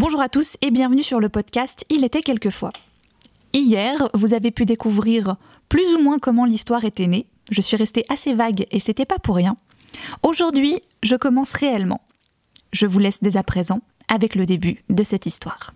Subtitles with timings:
[0.00, 2.72] Bonjour à tous et bienvenue sur le podcast Il était quelquefois.
[3.52, 5.36] Hier, vous avez pu découvrir
[5.68, 7.26] plus ou moins comment l'histoire était née.
[7.50, 9.58] Je suis restée assez vague et c'était pas pour rien.
[10.22, 12.00] Aujourd'hui, je commence réellement.
[12.72, 15.74] Je vous laisse dès à présent avec le début de cette histoire.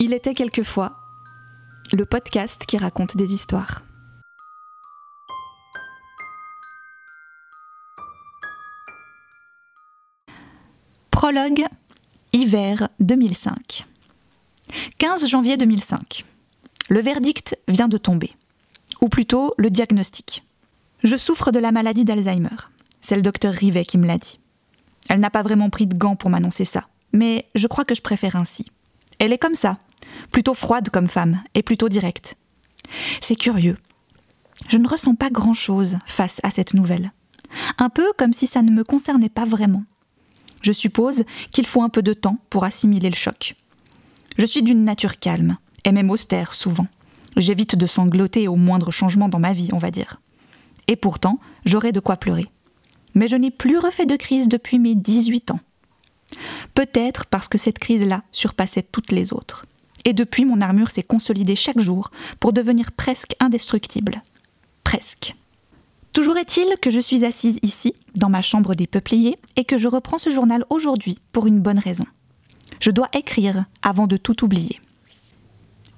[0.00, 0.96] Il était quelquefois
[1.92, 3.85] le podcast qui raconte des histoires.
[11.26, 11.66] Prologue,
[12.32, 13.84] hiver 2005.
[14.98, 16.24] 15 janvier 2005.
[16.88, 18.36] Le verdict vient de tomber.
[19.00, 20.44] Ou plutôt, le diagnostic.
[21.02, 22.54] Je souffre de la maladie d'Alzheimer.
[23.00, 24.38] C'est le docteur Rivet qui me l'a dit.
[25.08, 28.02] Elle n'a pas vraiment pris de gants pour m'annoncer ça, mais je crois que je
[28.02, 28.70] préfère ainsi.
[29.18, 29.78] Elle est comme ça,
[30.30, 32.36] plutôt froide comme femme et plutôt directe.
[33.20, 33.78] C'est curieux.
[34.68, 37.10] Je ne ressens pas grand-chose face à cette nouvelle.
[37.78, 39.82] Un peu comme si ça ne me concernait pas vraiment.
[40.66, 43.54] Je suppose qu'il faut un peu de temps pour assimiler le choc.
[44.36, 46.88] Je suis d'une nature calme, et même austère souvent.
[47.36, 50.20] J'évite de sangloter au moindre changement dans ma vie, on va dire.
[50.88, 52.48] Et pourtant, j'aurais de quoi pleurer.
[53.14, 55.60] Mais je n'ai plus refait de crise depuis mes 18 ans.
[56.74, 59.66] Peut-être parce que cette crise-là surpassait toutes les autres.
[60.04, 64.20] Et depuis, mon armure s'est consolidée chaque jour pour devenir presque indestructible.
[64.82, 65.36] Presque.
[66.16, 69.86] Toujours est-il que je suis assise ici, dans ma chambre des peupliers, et que je
[69.86, 72.06] reprends ce journal aujourd'hui pour une bonne raison.
[72.80, 74.80] Je dois écrire avant de tout oublier.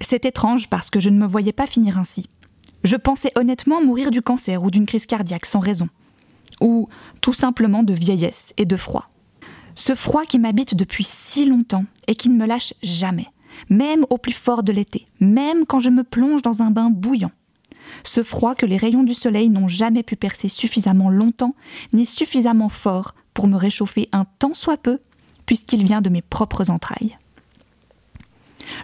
[0.00, 2.28] C'est étrange parce que je ne me voyais pas finir ainsi.
[2.82, 5.88] Je pensais honnêtement mourir du cancer ou d'une crise cardiaque sans raison.
[6.60, 6.88] Ou
[7.20, 9.08] tout simplement de vieillesse et de froid.
[9.76, 13.28] Ce froid qui m'habite depuis si longtemps et qui ne me lâche jamais,
[13.70, 17.30] même au plus fort de l'été, même quand je me plonge dans un bain bouillant.
[18.04, 21.54] Ce froid que les rayons du soleil n'ont jamais pu percer suffisamment longtemps
[21.92, 25.00] ni suffisamment fort pour me réchauffer un tant soit peu,
[25.46, 27.16] puisqu'il vient de mes propres entrailles.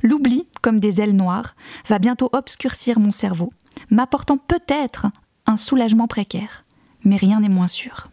[0.02, 1.56] L'oubli, comme des ailes noires,
[1.88, 3.52] va bientôt obscurcir mon cerveau,
[3.90, 5.06] m'apportant peut-être
[5.46, 6.64] un soulagement précaire,
[7.04, 8.08] mais rien n'est moins sûr.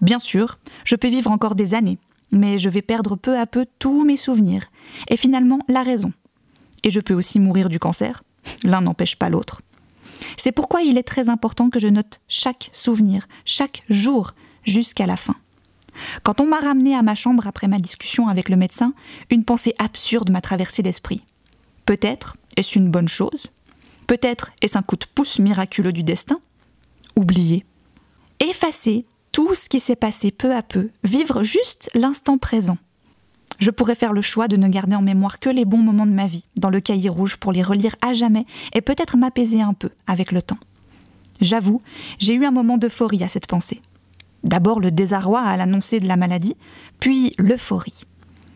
[0.00, 1.98] Bien sûr, je peux vivre encore des années,
[2.30, 4.66] mais je vais perdre peu à peu tous mes souvenirs,
[5.08, 6.12] et finalement la raison.
[6.84, 8.22] Et je peux aussi mourir du cancer,
[8.64, 9.60] l'un n'empêche pas l'autre.
[10.36, 14.32] C'est pourquoi il est très important que je note chaque souvenir, chaque jour,
[14.64, 15.36] jusqu'à la fin.
[16.22, 18.92] Quand on m'a ramené à ma chambre après ma discussion avec le médecin,
[19.30, 21.22] une pensée absurde m'a traversé l'esprit.
[21.86, 23.46] Peut-être est-ce une bonne chose?
[24.06, 26.40] Peut-être est-ce un coup de pouce miraculeux du destin?
[27.16, 27.64] Oublier.
[28.40, 32.78] Effacer tout ce qui s'est passé peu à peu, vivre juste l'instant présent.
[33.58, 36.12] Je pourrais faire le choix de ne garder en mémoire que les bons moments de
[36.12, 39.74] ma vie, dans le cahier rouge pour les relire à jamais et peut-être m'apaiser un
[39.74, 40.58] peu avec le temps.
[41.40, 41.82] J'avoue,
[42.18, 43.82] j'ai eu un moment d'euphorie à cette pensée.
[44.44, 46.56] D'abord le désarroi à l'annoncer de la maladie,
[47.00, 48.00] puis l'euphorie.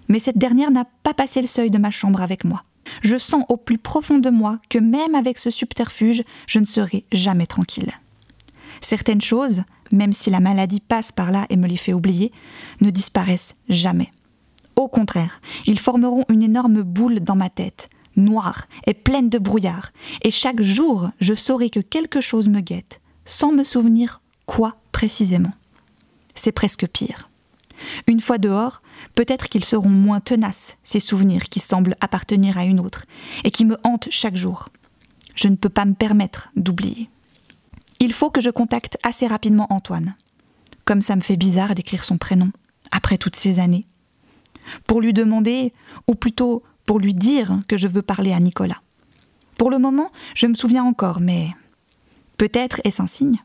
[0.08, 2.62] Mais cette dernière n'a pas passé le seuil de ma chambre avec moi.
[3.02, 7.04] Je sens au plus profond de moi que même avec ce subterfuge, je ne serai
[7.12, 7.92] jamais tranquille.
[8.80, 12.32] Certaines choses, même si la maladie passe par là et me les fait oublier,
[12.80, 14.12] ne disparaissent jamais.
[14.76, 19.90] Au contraire, ils formeront une énorme boule dans ma tête, noire et pleine de brouillard,
[20.22, 25.52] et chaque jour je saurai que quelque chose me guette, sans me souvenir quoi précisément.
[26.34, 27.28] C'est presque pire.
[28.06, 28.82] Une fois dehors,
[29.14, 33.04] peut-être qu'ils seront moins tenaces, ces souvenirs qui semblent appartenir à une autre,
[33.44, 34.68] et qui me hantent chaque jour.
[35.34, 37.08] Je ne peux pas me permettre d'oublier.
[38.00, 40.16] Il faut que je contacte assez rapidement Antoine.
[40.84, 42.50] Comme ça me fait bizarre d'écrire son prénom,
[42.90, 43.86] après toutes ces années.
[44.86, 45.72] Pour lui demander,
[46.06, 48.82] ou plutôt pour lui dire que je veux parler à Nicolas.
[49.56, 51.50] Pour le moment, je me souviens encore, mais
[52.36, 53.38] peut-être est-ce un signe.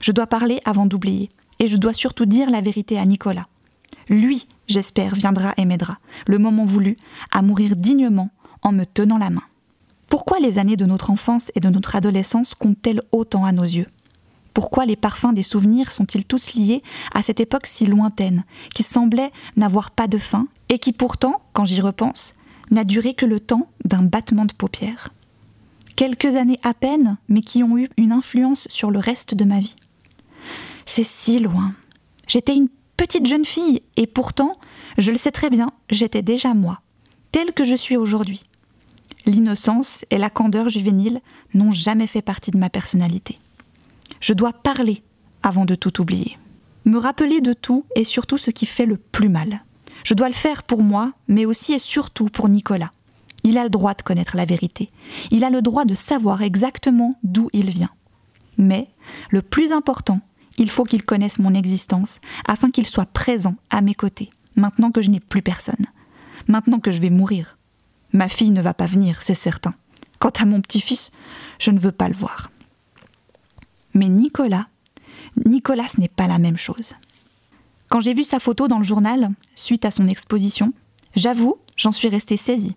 [0.00, 3.46] Je dois parler avant d'oublier, et je dois surtout dire la vérité à Nicolas.
[4.08, 6.96] Lui, j'espère, viendra et m'aidera, le moment voulu,
[7.30, 8.30] à mourir dignement
[8.62, 9.44] en me tenant la main.
[10.08, 13.86] Pourquoi les années de notre enfance et de notre adolescence comptent-elles autant à nos yeux?
[14.54, 16.82] Pourquoi les parfums des souvenirs sont-ils tous liés
[17.12, 21.64] à cette époque si lointaine, qui semblait n'avoir pas de fin, et qui pourtant, quand
[21.64, 22.34] j'y repense,
[22.70, 25.10] n'a duré que le temps d'un battement de paupières
[25.96, 29.58] Quelques années à peine, mais qui ont eu une influence sur le reste de ma
[29.60, 29.76] vie.
[30.86, 31.74] C'est si loin.
[32.26, 34.58] J'étais une petite jeune fille, et pourtant,
[34.98, 36.80] je le sais très bien, j'étais déjà moi,
[37.32, 38.44] telle que je suis aujourd'hui.
[39.26, 41.20] L'innocence et la candeur juvénile
[41.54, 43.38] n'ont jamais fait partie de ma personnalité.
[44.24, 45.02] Je dois parler
[45.42, 46.38] avant de tout oublier.
[46.86, 49.62] Me rappeler de tout et surtout ce qui fait le plus mal.
[50.02, 52.92] Je dois le faire pour moi, mais aussi et surtout pour Nicolas.
[53.42, 54.88] Il a le droit de connaître la vérité.
[55.30, 57.90] Il a le droit de savoir exactement d'où il vient.
[58.56, 58.88] Mais,
[59.28, 60.22] le plus important,
[60.56, 65.02] Il faut qu'il connaisse mon existence afin qu'il soit présent à mes côtés, maintenant que
[65.02, 65.86] je n'ai plus personne,
[66.46, 67.58] maintenant que je vais mourir.
[68.12, 69.74] Ma fille ne va pas venir, c'est certain.
[70.20, 71.10] Quant à mon petit-fils,
[71.58, 72.52] je ne veux pas le voir.
[73.94, 74.66] Mais Nicolas,
[75.46, 76.94] Nicolas, ce n'est pas la même chose.
[77.88, 80.72] Quand j'ai vu sa photo dans le journal, suite à son exposition,
[81.14, 82.76] j'avoue, j'en suis restée saisie.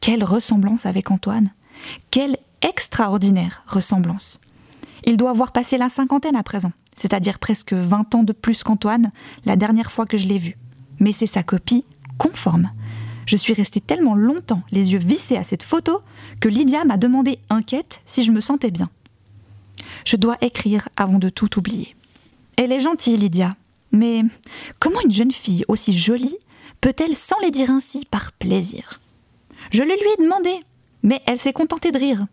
[0.00, 1.52] Quelle ressemblance avec Antoine
[2.10, 4.40] Quelle extraordinaire ressemblance
[5.04, 9.12] Il doit avoir passé la cinquantaine à présent, c'est-à-dire presque 20 ans de plus qu'Antoine,
[9.44, 10.56] la dernière fois que je l'ai vu.
[10.98, 11.84] Mais c'est sa copie
[12.18, 12.70] conforme.
[13.26, 16.02] Je suis restée tellement longtemps les yeux vissés à cette photo
[16.40, 18.90] que Lydia m'a demandé inquiète si je me sentais bien.
[20.04, 21.96] Je dois écrire avant de tout oublier.
[22.56, 23.56] Elle est gentille, Lydia,
[23.92, 24.22] mais
[24.78, 26.36] comment une jeune fille aussi jolie
[26.80, 29.00] peut-elle s'en les dire ainsi par plaisir?
[29.72, 30.60] Je le lui ai demandé,
[31.02, 32.26] mais elle s'est contentée de rire.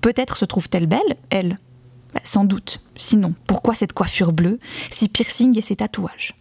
[0.00, 1.58] Peut-être se trouve-t-elle belle, elle?
[2.14, 2.80] Bah, Sans doute.
[2.96, 4.58] Sinon, pourquoi cette coiffure bleue,
[4.90, 6.34] ces piercings et ces tatouages?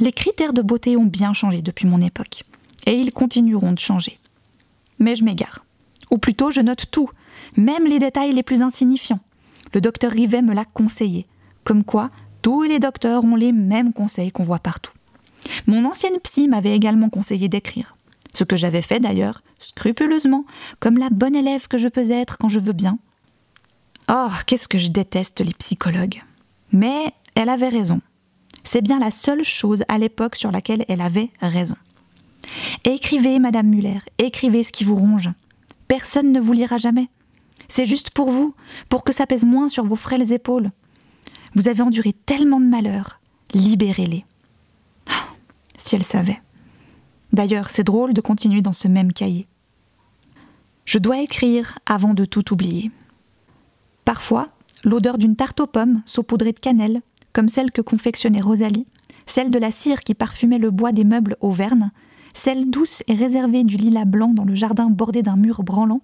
[0.00, 2.44] Les critères de beauté ont bien changé depuis mon époque,
[2.86, 4.18] et ils continueront de changer.
[4.98, 5.64] Mais je m'égare.
[6.10, 7.10] Ou plutôt, je note tout,
[7.56, 9.20] même les détails les plus insignifiants.
[9.72, 11.26] Le docteur Rivet me l'a conseillé,
[11.64, 12.10] comme quoi
[12.42, 14.92] tous les docteurs ont les mêmes conseils qu'on voit partout.
[15.66, 17.96] Mon ancienne psy m'avait également conseillé d'écrire,
[18.34, 20.44] ce que j'avais fait d'ailleurs, scrupuleusement,
[20.80, 22.98] comme la bonne élève que je peux être quand je veux bien.
[24.10, 26.22] Oh, qu'est-ce que je déteste les psychologues.
[26.72, 28.00] Mais elle avait raison.
[28.64, 31.76] C'est bien la seule chose à l'époque sur laquelle elle avait raison.
[32.84, 35.30] Écrivez, Madame Muller, écrivez ce qui vous ronge.
[35.88, 37.08] Personne ne vous lira jamais.
[37.68, 38.54] C'est juste pour vous,
[38.88, 40.70] pour que ça pèse moins sur vos frêles épaules.
[41.54, 43.20] Vous avez enduré tellement de malheurs,
[43.52, 44.24] libérez-les.
[45.08, 45.28] Ah,
[45.76, 46.40] si elle savait.
[47.32, 49.46] D'ailleurs, c'est drôle de continuer dans ce même cahier.
[50.84, 52.90] Je dois écrire avant de tout oublier.
[54.04, 54.46] Parfois,
[54.84, 57.02] l'odeur d'une tarte aux pommes saupoudrée de cannelle,
[57.32, 58.86] comme celle que confectionnait Rosalie,
[59.26, 61.90] celle de la cire qui parfumait le bois des meubles Auvergne,
[62.34, 66.02] celle douce et réservée du lilas blanc dans le jardin bordé d'un mur branlant,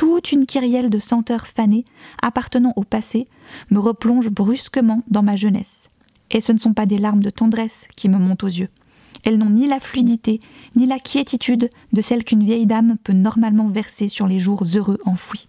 [0.00, 1.84] toute une kyrielle de senteurs fanées
[2.22, 3.28] appartenant au passé
[3.70, 5.90] me replonge brusquement dans ma jeunesse.
[6.30, 8.70] Et ce ne sont pas des larmes de tendresse qui me montent aux yeux.
[9.24, 10.40] Elles n'ont ni la fluidité,
[10.74, 14.96] ni la quiétitude de celle qu'une vieille dame peut normalement verser sur les jours heureux
[15.04, 15.48] enfouis.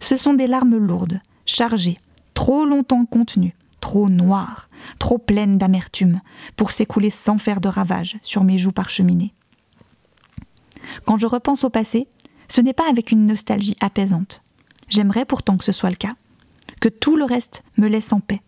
[0.00, 1.98] Ce sont des larmes lourdes, chargées,
[2.32, 6.22] trop longtemps contenues, trop noires, trop pleines d'amertume,
[6.56, 9.34] pour s'écouler sans faire de ravages sur mes joues parcheminées.
[11.04, 12.08] Quand je repense au passé,
[12.54, 14.40] ce n'est pas avec une nostalgie apaisante.
[14.88, 16.14] J'aimerais pourtant que ce soit le cas,
[16.80, 18.42] que tout le reste me laisse en paix.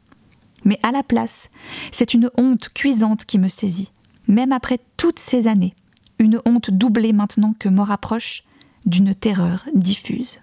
[0.64, 1.50] Mais à la place,
[1.90, 3.90] c'est une honte cuisante qui me saisit,
[4.28, 5.74] même après toutes ces années,
[6.20, 8.44] une honte doublée maintenant que mort approche,
[8.84, 10.38] d'une terreur diffuse.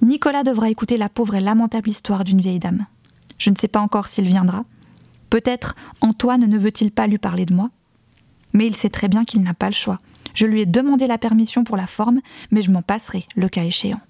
[0.00, 2.86] Nicolas devra écouter la pauvre et lamentable histoire d'une vieille dame.
[3.36, 4.64] Je ne sais pas encore s'il viendra.
[5.28, 7.68] Peut-être Antoine ne veut-il pas lui parler de moi.
[8.54, 10.00] Mais il sait très bien qu'il n'a pas le choix.
[10.34, 13.64] Je lui ai demandé la permission pour la forme, mais je m'en passerai, le cas
[13.64, 14.00] échéant.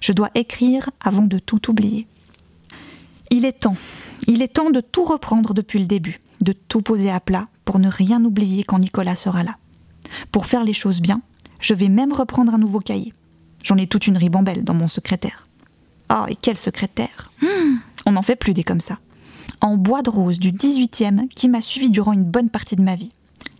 [0.00, 2.06] Je dois écrire avant de tout oublier.
[3.30, 3.76] Il est temps,
[4.26, 7.78] il est temps de tout reprendre depuis le début, de tout poser à plat pour
[7.78, 9.56] ne rien oublier quand Nicolas sera là.
[10.32, 11.22] Pour faire les choses bien,
[11.60, 13.12] je vais même reprendre un nouveau cahier.
[13.64, 15.48] J'en ai toute une ribambelle dans mon secrétaire.
[16.08, 17.32] Ah, et quel secrétaire?
[17.42, 18.98] Hum, On n'en fait plus des comme ça.
[19.60, 22.94] En bois de rose du 18e qui m'a suivi durant une bonne partie de ma
[22.94, 23.12] vie.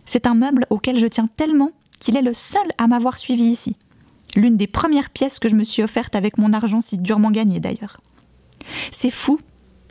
[0.07, 3.75] C'est un meuble auquel je tiens tellement qu'il est le seul à m'avoir suivi ici.
[4.35, 7.59] L'une des premières pièces que je me suis offerte avec mon argent si durement gagné
[7.59, 8.01] d'ailleurs.
[8.91, 9.39] C'est fou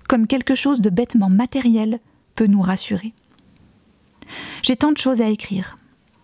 [0.08, 2.00] comme quelque chose de bêtement matériel
[2.35, 3.12] peut nous rassurer.
[4.62, 5.78] J'ai tant de choses à écrire.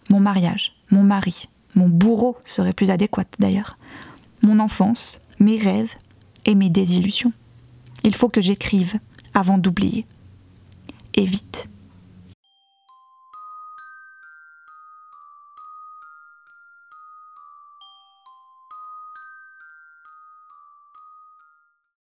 [0.09, 3.79] Mon mariage, mon mari, mon bourreau serait plus adéquat d'ailleurs,
[4.43, 5.95] mon enfance, mes rêves
[6.45, 7.33] et mes désillusions.
[8.05, 8.99] Il faut que j'écrive
[9.35, 10.07] avant d'oublier.
[11.15, 11.69] Et vite.